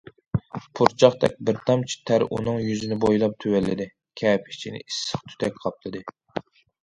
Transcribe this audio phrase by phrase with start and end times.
[0.77, 3.87] پۇرچاقتەك بىر تامچە تەر ئۇنىڭ يۈزىنى بويلاپ تۆۋەنلىدى،
[4.23, 6.03] كەپە ئىچىنى ئىسسىق تۈتەك قاپلىدى.